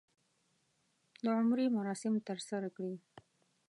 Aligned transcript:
د 1.23 1.25
عمرې 1.37 1.65
مراسم 1.77 2.13
ترسره 2.27 2.69
کړي. 2.75 2.95